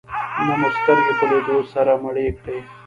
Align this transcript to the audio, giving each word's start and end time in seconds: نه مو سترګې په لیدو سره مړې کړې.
نه 0.45 0.53
مو 0.59 0.69
سترګې 0.77 1.13
په 1.19 1.25
لیدو 1.29 1.57
سره 1.73 1.93
مړې 2.03 2.27
کړې. 2.39 2.57